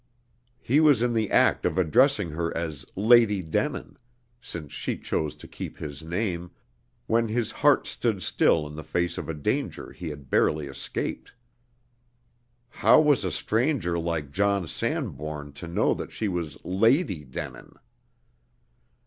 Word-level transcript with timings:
He 0.63 0.79
was 0.79 1.03
in 1.03 1.13
the 1.13 1.29
act 1.29 1.63
of 1.63 1.77
addressing 1.77 2.31
her 2.31 2.51
as 2.57 2.87
"Lady 2.95 3.43
Denin" 3.43 3.99
(since 4.41 4.71
she 4.73 4.97
chose 4.97 5.35
to 5.35 5.47
keep 5.47 5.77
his 5.77 6.01
name), 6.01 6.49
when 7.05 7.27
his 7.27 7.51
heart 7.51 7.85
stood 7.85 8.23
still 8.23 8.65
in 8.65 8.75
the 8.75 8.83
face 8.83 9.19
of 9.19 9.29
a 9.29 9.35
danger 9.35 9.91
he 9.91 10.09
had 10.09 10.31
barely 10.31 10.65
escaped. 10.65 11.33
How 12.67 12.99
was 12.99 13.23
a 13.23 13.31
stranger 13.31 13.99
like 13.99 14.31
John 14.31 14.65
Sanbourne 14.67 15.53
to 15.53 15.67
know 15.67 15.93
that 15.93 16.11
she 16.11 16.27
was 16.27 16.57
Lady 16.65 17.23
Denin? 17.23 17.75